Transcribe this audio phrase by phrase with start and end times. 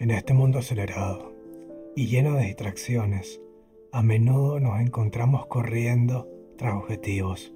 [0.00, 1.34] En este mundo acelerado
[1.94, 3.38] y lleno de distracciones,
[3.92, 6.26] a menudo nos encontramos corriendo
[6.56, 7.52] tras objetivos,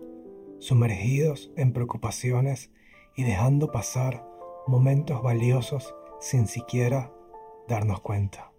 [0.59, 2.71] sumergidos en preocupaciones
[3.17, 4.29] y dejando pasar
[4.67, 7.11] momentos valiosos sin siquiera
[7.67, 8.53] darnos cuenta.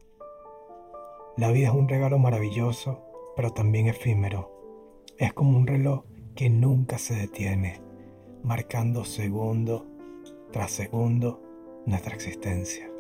[1.37, 3.05] La vida es un regalo maravilloso,
[3.35, 5.03] pero también efímero.
[5.19, 7.83] Es como un reloj que nunca se detiene,
[8.43, 9.85] marcando segundo
[10.51, 11.39] tras segundo
[11.85, 12.94] nuestra existencia.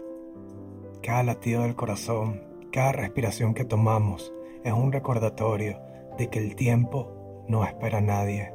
[1.05, 2.41] Cada latido del corazón,
[2.71, 4.33] cada respiración que tomamos
[4.63, 5.79] es un recordatorio
[6.17, 8.51] de que el tiempo no espera a nadie.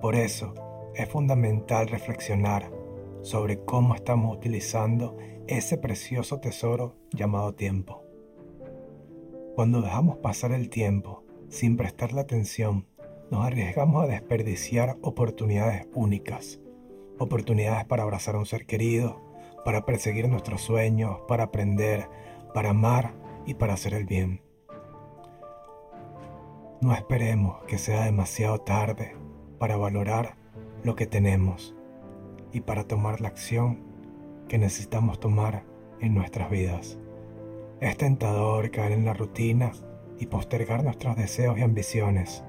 [0.00, 0.54] Por eso
[0.94, 2.70] es fundamental reflexionar
[3.22, 5.16] sobre cómo estamos utilizando
[5.48, 8.04] ese precioso tesoro llamado tiempo.
[9.56, 12.86] Cuando dejamos pasar el tiempo sin prestarle atención
[13.32, 16.60] nos arriesgamos a desperdiciar oportunidades únicas,
[17.18, 19.29] oportunidades para abrazar a un ser querido,
[19.64, 22.08] para perseguir nuestros sueños, para aprender,
[22.54, 23.14] para amar
[23.46, 24.42] y para hacer el bien.
[26.80, 29.16] No esperemos que sea demasiado tarde
[29.58, 30.36] para valorar
[30.82, 31.74] lo que tenemos
[32.52, 33.82] y para tomar la acción
[34.48, 35.64] que necesitamos tomar
[36.00, 36.98] en nuestras vidas.
[37.80, 39.72] Es tentador caer en la rutina
[40.18, 42.44] y postergar nuestros deseos y ambiciones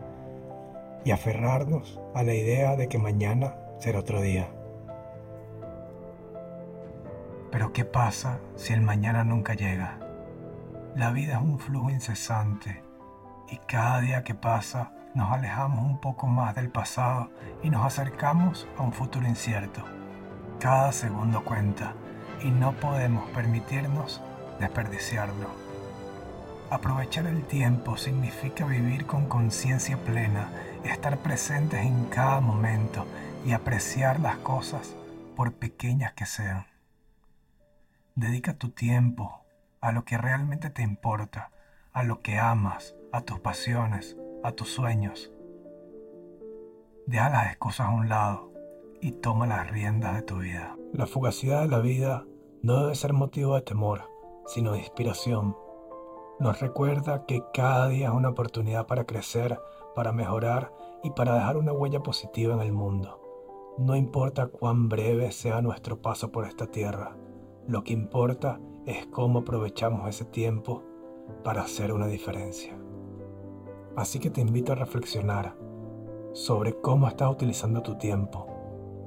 [1.03, 4.49] y aferrarnos a la idea de que mañana será otro día.
[7.51, 9.99] Pero ¿qué pasa si el mañana nunca llega?
[10.95, 12.81] La vida es un flujo incesante
[13.49, 17.29] y cada día que pasa nos alejamos un poco más del pasado
[17.61, 19.83] y nos acercamos a un futuro incierto.
[20.59, 21.93] Cada segundo cuenta
[22.41, 24.21] y no podemos permitirnos
[24.59, 25.47] desperdiciarlo.
[26.69, 30.47] Aprovechar el tiempo significa vivir con conciencia plena,
[30.85, 33.05] estar presentes en cada momento
[33.45, 34.95] y apreciar las cosas
[35.35, 36.70] por pequeñas que sean.
[38.15, 39.43] Dedica tu tiempo
[39.79, 41.51] a lo que realmente te importa,
[41.93, 45.31] a lo que amas, a tus pasiones, a tus sueños.
[47.07, 48.51] Deja las excusas a un lado
[49.01, 50.75] y toma las riendas de tu vida.
[50.93, 52.25] La fugacidad de la vida
[52.61, 54.09] no debe ser motivo de temor,
[54.45, 55.55] sino de inspiración
[56.41, 59.59] nos recuerda que cada día es una oportunidad para crecer,
[59.93, 60.73] para mejorar
[61.03, 63.21] y para dejar una huella positiva en el mundo.
[63.77, 67.15] No importa cuán breve sea nuestro paso por esta tierra,
[67.67, 70.83] lo que importa es cómo aprovechamos ese tiempo
[71.43, 72.75] para hacer una diferencia.
[73.95, 75.55] Así que te invito a reflexionar
[76.33, 78.47] sobre cómo estás utilizando tu tiempo.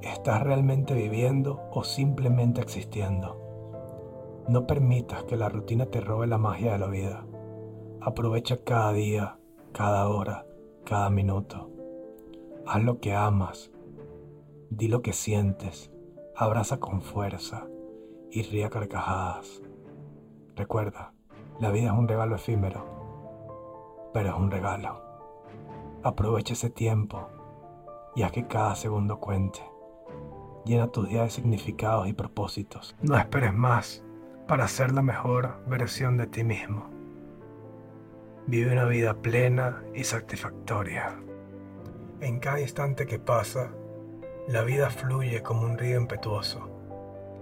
[0.01, 3.41] ¿Estás realmente viviendo o simplemente existiendo?
[4.47, 7.25] No permitas que la rutina te robe la magia de la vida.
[7.99, 9.39] Aprovecha cada día,
[9.73, 10.45] cada hora,
[10.85, 11.71] cada minuto.
[12.67, 13.71] Haz lo que amas.
[14.69, 15.91] Di lo que sientes.
[16.35, 17.67] Abraza con fuerza
[18.35, 19.61] y ría carcajadas.
[20.57, 21.13] Recuerda,
[21.61, 25.01] la vida es un regalo efímero, pero es un regalo.
[26.03, 27.29] Aprovecha ese tiempo
[28.13, 29.61] y haz que cada segundo cuente.
[30.65, 32.93] Llena tus días de significados y propósitos.
[33.01, 34.03] No esperes más
[34.49, 36.89] para ser la mejor versión de ti mismo.
[38.47, 41.17] Vive una vida plena y satisfactoria.
[42.19, 43.71] En cada instante que pasa,
[44.49, 46.74] la vida fluye como un río impetuoso,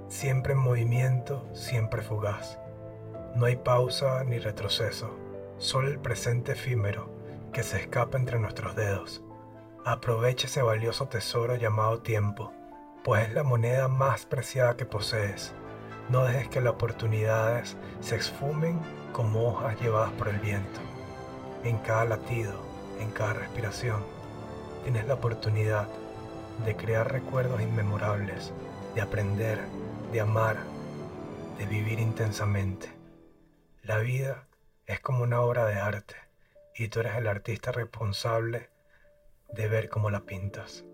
[0.08, 2.60] siempre en movimiento, siempre fugaz.
[3.36, 5.18] No hay pausa ni retroceso,
[5.58, 7.10] solo el presente efímero
[7.52, 9.24] que se escapa entre nuestros dedos.
[9.86, 12.54] Aprovecha ese valioso tesoro llamado tiempo,
[13.04, 15.54] pues es la moneda más preciada que posees
[16.10, 18.80] no dejes que las oportunidades se esfumen
[19.14, 20.80] como hojas llevadas por el viento.
[21.64, 22.54] En cada latido,
[23.00, 24.04] en cada respiración,
[24.84, 25.88] tienes la oportunidad
[26.66, 28.52] de crear recuerdos inmemorables,
[28.96, 29.60] de aprender,
[30.14, 30.58] de amar,
[31.58, 32.88] de vivir intensamente.
[33.82, 34.48] La vida
[34.86, 36.16] es como una obra de arte
[36.76, 38.70] y tú eres el artista responsable
[39.52, 40.86] de ver cómo la pintas.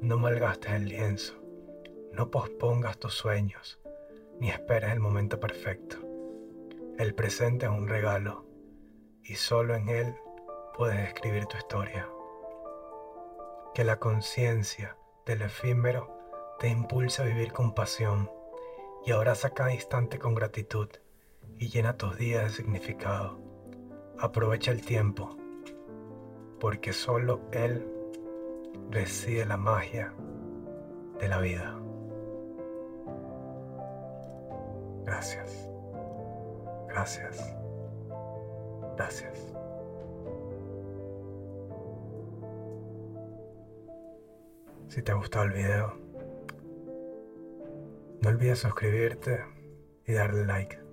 [0.00, 1.34] No malgastes el lienzo,
[2.14, 3.80] no pospongas tus sueños
[4.40, 5.98] ni esperes el momento perfecto.
[6.98, 8.46] El presente es un regalo
[9.22, 10.14] y solo en él
[10.74, 12.08] puedes escribir tu historia.
[13.74, 14.96] Que la conciencia
[15.26, 16.18] del efímero
[16.58, 18.30] te impulse a vivir con pasión
[19.06, 20.88] y abraza cada instante con gratitud
[21.58, 23.38] y llena tus días de significado.
[24.18, 25.36] Aprovecha el tiempo,
[26.60, 27.86] porque solo Él
[28.90, 30.14] reside la magia
[31.20, 31.78] de la vida.
[35.04, 35.68] Gracias.
[36.88, 37.56] Gracias.
[38.96, 39.54] Gracias.
[44.88, 46.03] Si te ha gustado el video,
[48.24, 49.44] no olvides suscribirte
[50.06, 50.83] y darle like.